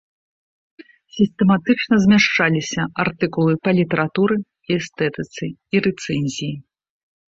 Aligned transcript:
Сістэматычна 1.17 1.95
змяшчаліся 2.07 2.81
артыкулы 3.05 3.53
па 3.69 3.77
літаратуры 3.83 4.35
і 4.43 4.69
эстэтыцы 4.83 5.55
і 5.77 5.89
рэцэнзіі. 5.91 6.55